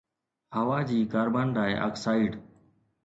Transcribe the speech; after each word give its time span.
هوا 0.57 0.79
جي 0.91 0.97
carbon 1.13 1.47
ڊاءِ 1.57 1.73
oxide 1.89 2.31